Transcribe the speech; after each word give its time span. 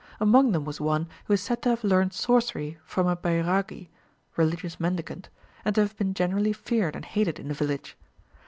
Among 0.19 0.51
them 0.51 0.65
was 0.65 0.81
one, 0.81 1.07
who 1.25 1.33
is 1.33 1.43
said 1.43 1.61
to 1.61 1.69
have 1.69 1.83
learnt 1.83 2.15
sorcery 2.15 2.79
from 2.83 3.05
a 3.05 3.15
Bairagi 3.15 3.89
(religious 4.35 4.79
mendicant), 4.79 5.29
and 5.63 5.75
to 5.75 5.81
have 5.81 5.95
been 5.95 6.15
generally 6.15 6.53
feared 6.53 6.95
and 6.95 7.05
hated 7.05 7.37
in 7.37 7.49
the 7.49 7.53
village. 7.53 7.95